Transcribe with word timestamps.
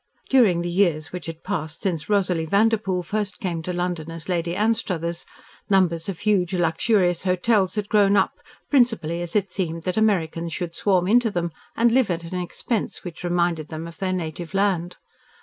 During 0.31 0.61
the 0.63 0.67
years 0.67 1.11
which 1.11 1.27
had 1.27 1.43
passed 1.43 1.81
since 1.81 2.09
Rosalie 2.09 2.47
Vanderpoel 2.47 3.03
first 3.03 3.39
came 3.39 3.61
to 3.61 3.71
London 3.71 4.09
as 4.09 4.27
Lady 4.27 4.55
Anstruthers, 4.55 5.27
numbers 5.69 6.09
of 6.09 6.17
huge 6.21 6.55
luxurious 6.55 7.21
hotels 7.21 7.75
had 7.75 7.87
grown 7.87 8.17
up, 8.17 8.39
principally, 8.67 9.21
as 9.21 9.35
it 9.35 9.51
seemed, 9.51 9.83
that 9.83 9.97
Americans 9.97 10.53
should 10.53 10.73
swarm 10.75 11.07
into 11.07 11.29
them 11.29 11.51
and 11.75 11.91
live 11.91 12.09
at 12.09 12.23
an 12.23 12.33
expense 12.41 13.03
which 13.03 13.23
reminded 13.23 13.67
them 13.67 13.85
of 13.85 13.99
their 13.99 14.11
native 14.11 14.55
land. 14.55 14.97